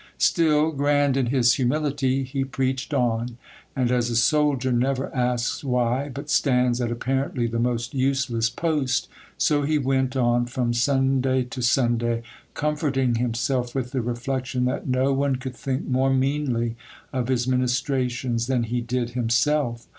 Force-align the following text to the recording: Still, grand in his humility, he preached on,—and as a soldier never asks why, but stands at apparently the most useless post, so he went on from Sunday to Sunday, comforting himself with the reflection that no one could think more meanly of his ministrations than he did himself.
Still, 0.17 0.71
grand 0.71 1.15
in 1.15 1.27
his 1.27 1.53
humility, 1.53 2.23
he 2.23 2.43
preached 2.43 2.91
on,—and 2.91 3.91
as 3.91 4.09
a 4.09 4.15
soldier 4.15 4.71
never 4.71 5.15
asks 5.15 5.63
why, 5.63 6.09
but 6.09 6.27
stands 6.31 6.81
at 6.81 6.89
apparently 6.91 7.45
the 7.45 7.59
most 7.59 7.93
useless 7.93 8.49
post, 8.49 9.07
so 9.37 9.61
he 9.61 9.77
went 9.77 10.15
on 10.15 10.47
from 10.47 10.73
Sunday 10.73 11.43
to 11.43 11.61
Sunday, 11.61 12.23
comforting 12.55 13.13
himself 13.17 13.75
with 13.75 13.91
the 13.91 14.01
reflection 14.01 14.65
that 14.65 14.87
no 14.87 15.13
one 15.13 15.35
could 15.35 15.55
think 15.55 15.87
more 15.87 16.09
meanly 16.11 16.75
of 17.13 17.27
his 17.27 17.47
ministrations 17.47 18.47
than 18.47 18.63
he 18.63 18.81
did 18.81 19.11
himself. 19.11 19.85